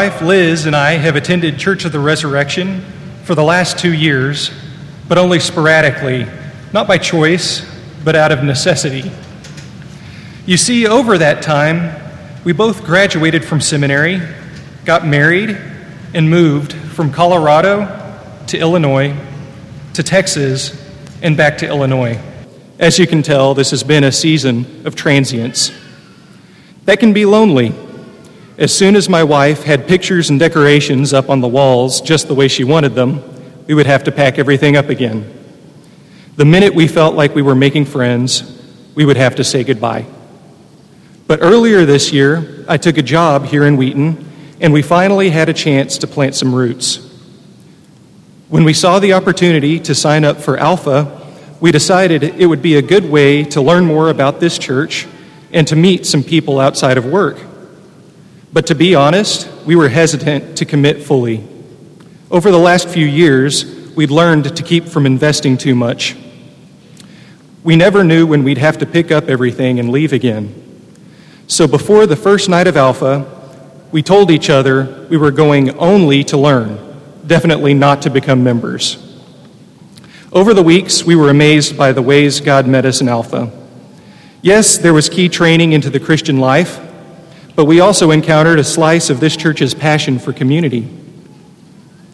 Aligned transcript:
wife 0.00 0.22
Liz 0.22 0.64
and 0.64 0.74
I 0.74 0.92
have 0.92 1.14
attended 1.14 1.58
Church 1.58 1.84
of 1.84 1.92
the 1.92 2.00
Resurrection 2.00 2.80
for 3.24 3.34
the 3.34 3.44
last 3.44 3.78
two 3.78 3.92
years, 3.92 4.50
but 5.06 5.18
only 5.18 5.38
sporadically, 5.38 6.26
not 6.72 6.88
by 6.88 6.96
choice, 6.96 7.60
but 8.02 8.16
out 8.16 8.32
of 8.32 8.42
necessity. 8.42 9.12
You 10.46 10.56
see, 10.56 10.86
over 10.86 11.18
that 11.18 11.42
time, 11.42 11.94
we 12.44 12.54
both 12.54 12.82
graduated 12.82 13.44
from 13.44 13.60
seminary, 13.60 14.22
got 14.86 15.06
married, 15.06 15.50
and 16.14 16.30
moved 16.30 16.72
from 16.72 17.12
Colorado 17.12 17.84
to 18.46 18.58
Illinois 18.58 19.14
to 19.92 20.02
Texas 20.02 20.82
and 21.20 21.36
back 21.36 21.58
to 21.58 21.68
Illinois. 21.68 22.18
As 22.78 22.98
you 22.98 23.06
can 23.06 23.22
tell, 23.22 23.52
this 23.52 23.70
has 23.70 23.84
been 23.84 24.04
a 24.04 24.12
season 24.12 24.86
of 24.86 24.96
transience. 24.96 25.70
That 26.86 27.00
can 27.00 27.12
be 27.12 27.26
lonely. 27.26 27.74
As 28.60 28.76
soon 28.76 28.94
as 28.94 29.08
my 29.08 29.24
wife 29.24 29.62
had 29.62 29.88
pictures 29.88 30.28
and 30.28 30.38
decorations 30.38 31.14
up 31.14 31.30
on 31.30 31.40
the 31.40 31.48
walls 31.48 32.02
just 32.02 32.28
the 32.28 32.34
way 32.34 32.46
she 32.46 32.62
wanted 32.62 32.94
them, 32.94 33.22
we 33.66 33.72
would 33.72 33.86
have 33.86 34.04
to 34.04 34.12
pack 34.12 34.38
everything 34.38 34.76
up 34.76 34.90
again. 34.90 35.32
The 36.36 36.44
minute 36.44 36.74
we 36.74 36.86
felt 36.86 37.14
like 37.14 37.34
we 37.34 37.40
were 37.40 37.54
making 37.54 37.86
friends, 37.86 38.62
we 38.94 39.06
would 39.06 39.16
have 39.16 39.36
to 39.36 39.44
say 39.44 39.64
goodbye. 39.64 40.04
But 41.26 41.40
earlier 41.40 41.86
this 41.86 42.12
year, 42.12 42.66
I 42.68 42.76
took 42.76 42.98
a 42.98 43.02
job 43.02 43.46
here 43.46 43.64
in 43.64 43.78
Wheaton, 43.78 44.30
and 44.60 44.74
we 44.74 44.82
finally 44.82 45.30
had 45.30 45.48
a 45.48 45.54
chance 45.54 45.96
to 45.96 46.06
plant 46.06 46.34
some 46.34 46.54
roots. 46.54 46.96
When 48.50 48.64
we 48.64 48.74
saw 48.74 48.98
the 48.98 49.14
opportunity 49.14 49.80
to 49.80 49.94
sign 49.94 50.22
up 50.22 50.36
for 50.36 50.58
Alpha, 50.58 51.18
we 51.60 51.72
decided 51.72 52.22
it 52.22 52.44
would 52.44 52.60
be 52.60 52.76
a 52.76 52.82
good 52.82 53.10
way 53.10 53.42
to 53.44 53.62
learn 53.62 53.86
more 53.86 54.10
about 54.10 54.38
this 54.38 54.58
church 54.58 55.06
and 55.50 55.66
to 55.68 55.76
meet 55.76 56.04
some 56.04 56.22
people 56.22 56.60
outside 56.60 56.98
of 56.98 57.06
work. 57.06 57.38
But 58.52 58.66
to 58.66 58.74
be 58.74 58.94
honest, 58.94 59.48
we 59.64 59.76
were 59.76 59.88
hesitant 59.88 60.58
to 60.58 60.64
commit 60.64 61.02
fully. 61.02 61.46
Over 62.30 62.50
the 62.50 62.58
last 62.58 62.88
few 62.88 63.06
years, 63.06 63.64
we'd 63.94 64.10
learned 64.10 64.56
to 64.56 64.62
keep 64.62 64.86
from 64.86 65.06
investing 65.06 65.56
too 65.56 65.74
much. 65.74 66.16
We 67.62 67.76
never 67.76 68.02
knew 68.02 68.26
when 68.26 68.42
we'd 68.42 68.58
have 68.58 68.78
to 68.78 68.86
pick 68.86 69.10
up 69.10 69.28
everything 69.28 69.78
and 69.78 69.90
leave 69.90 70.12
again. 70.12 70.54
So 71.46 71.68
before 71.68 72.06
the 72.06 72.16
first 72.16 72.48
night 72.48 72.66
of 72.66 72.76
Alpha, 72.76 73.26
we 73.92 74.02
told 74.02 74.30
each 74.30 74.50
other 74.50 75.06
we 75.10 75.16
were 75.16 75.30
going 75.30 75.76
only 75.78 76.24
to 76.24 76.36
learn, 76.36 76.78
definitely 77.26 77.74
not 77.74 78.02
to 78.02 78.10
become 78.10 78.42
members. 78.42 79.06
Over 80.32 80.54
the 80.54 80.62
weeks, 80.62 81.04
we 81.04 81.16
were 81.16 81.28
amazed 81.28 81.76
by 81.76 81.92
the 81.92 82.02
ways 82.02 82.40
God 82.40 82.66
met 82.66 82.84
us 82.84 83.00
in 83.00 83.08
Alpha. 83.08 83.50
Yes, 84.42 84.78
there 84.78 84.94
was 84.94 85.08
key 85.08 85.28
training 85.28 85.72
into 85.72 85.90
the 85.90 86.00
Christian 86.00 86.38
life, 86.38 86.80
but 87.60 87.66
we 87.66 87.80
also 87.80 88.10
encountered 88.10 88.58
a 88.58 88.64
slice 88.64 89.10
of 89.10 89.20
this 89.20 89.36
church's 89.36 89.74
passion 89.74 90.18
for 90.18 90.32
community. 90.32 90.88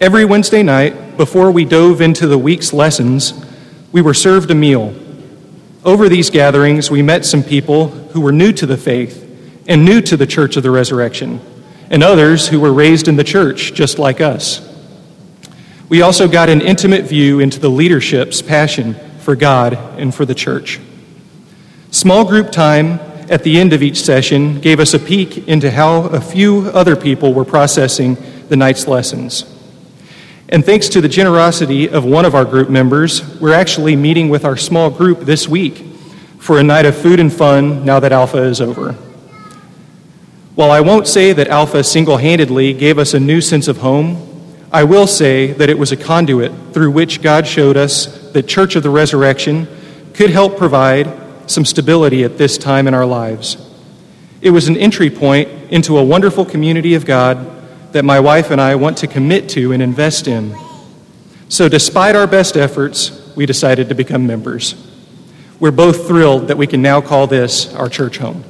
Every 0.00 0.24
Wednesday 0.24 0.62
night, 0.62 1.16
before 1.16 1.50
we 1.50 1.64
dove 1.64 2.00
into 2.00 2.28
the 2.28 2.38
week's 2.38 2.72
lessons, 2.72 3.34
we 3.90 4.02
were 4.02 4.14
served 4.14 4.52
a 4.52 4.54
meal. 4.54 4.94
Over 5.84 6.08
these 6.08 6.30
gatherings, 6.30 6.92
we 6.92 7.02
met 7.02 7.24
some 7.24 7.42
people 7.42 7.88
who 7.88 8.20
were 8.20 8.30
new 8.30 8.52
to 8.52 8.66
the 8.66 8.76
faith 8.76 9.64
and 9.66 9.84
new 9.84 10.00
to 10.02 10.16
the 10.16 10.28
Church 10.28 10.56
of 10.56 10.62
the 10.62 10.70
Resurrection, 10.70 11.40
and 11.90 12.04
others 12.04 12.46
who 12.46 12.60
were 12.60 12.72
raised 12.72 13.08
in 13.08 13.16
the 13.16 13.24
church 13.24 13.74
just 13.74 13.98
like 13.98 14.20
us. 14.20 14.60
We 15.88 16.02
also 16.02 16.28
got 16.28 16.50
an 16.50 16.60
intimate 16.60 17.06
view 17.06 17.40
into 17.40 17.58
the 17.58 17.68
leadership's 17.68 18.42
passion 18.42 18.94
for 19.18 19.34
God 19.34 19.74
and 19.74 20.14
for 20.14 20.24
the 20.24 20.36
church. 20.36 20.78
Small 21.90 22.24
group 22.24 22.52
time 22.52 23.00
at 23.32 23.44
the 23.44 23.58
end 23.58 23.72
of 23.72 23.82
each 23.82 23.98
session 23.98 24.60
gave 24.60 24.78
us 24.78 24.92
a 24.92 24.98
peek 24.98 25.48
into 25.48 25.70
how 25.70 26.02
a 26.02 26.20
few 26.20 26.70
other 26.74 26.94
people 26.94 27.32
were 27.32 27.46
processing 27.46 28.14
the 28.50 28.56
night's 28.56 28.86
lessons. 28.86 29.46
And 30.50 30.62
thanks 30.62 30.90
to 30.90 31.00
the 31.00 31.08
generosity 31.08 31.88
of 31.88 32.04
one 32.04 32.26
of 32.26 32.34
our 32.34 32.44
group 32.44 32.68
members, 32.68 33.40
we're 33.40 33.54
actually 33.54 33.96
meeting 33.96 34.28
with 34.28 34.44
our 34.44 34.58
small 34.58 34.90
group 34.90 35.20
this 35.20 35.48
week 35.48 35.78
for 36.40 36.58
a 36.58 36.62
night 36.62 36.84
of 36.84 36.94
food 36.94 37.20
and 37.20 37.32
fun 37.32 37.86
now 37.86 38.00
that 38.00 38.12
Alpha 38.12 38.36
is 38.42 38.60
over. 38.60 38.92
While 40.54 40.70
I 40.70 40.80
won't 40.80 41.08
say 41.08 41.32
that 41.32 41.48
Alpha 41.48 41.82
single 41.84 42.18
handedly 42.18 42.74
gave 42.74 42.98
us 42.98 43.14
a 43.14 43.20
new 43.20 43.40
sense 43.40 43.66
of 43.66 43.78
home, 43.78 44.28
I 44.70 44.84
will 44.84 45.06
say 45.06 45.52
that 45.52 45.70
it 45.70 45.78
was 45.78 45.90
a 45.90 45.96
conduit 45.96 46.52
through 46.74 46.90
which 46.90 47.22
God 47.22 47.46
showed 47.46 47.78
us 47.78 48.30
that 48.32 48.46
Church 48.46 48.76
of 48.76 48.82
the 48.82 48.90
Resurrection 48.90 49.66
could 50.12 50.28
help 50.28 50.58
provide 50.58 51.21
some 51.46 51.64
stability 51.64 52.24
at 52.24 52.38
this 52.38 52.58
time 52.58 52.86
in 52.86 52.94
our 52.94 53.06
lives. 53.06 53.56
It 54.40 54.50
was 54.50 54.68
an 54.68 54.76
entry 54.76 55.10
point 55.10 55.48
into 55.70 55.98
a 55.98 56.04
wonderful 56.04 56.44
community 56.44 56.94
of 56.94 57.06
God 57.06 57.92
that 57.92 58.04
my 58.04 58.20
wife 58.20 58.50
and 58.50 58.60
I 58.60 58.74
want 58.74 58.98
to 58.98 59.06
commit 59.06 59.48
to 59.50 59.72
and 59.72 59.82
invest 59.82 60.26
in. 60.26 60.54
So, 61.48 61.68
despite 61.68 62.16
our 62.16 62.26
best 62.26 62.56
efforts, 62.56 63.32
we 63.36 63.46
decided 63.46 63.88
to 63.90 63.94
become 63.94 64.26
members. 64.26 64.74
We're 65.60 65.70
both 65.70 66.06
thrilled 66.06 66.48
that 66.48 66.56
we 66.56 66.66
can 66.66 66.82
now 66.82 67.00
call 67.00 67.26
this 67.26 67.72
our 67.74 67.88
church 67.88 68.18
home. 68.18 68.44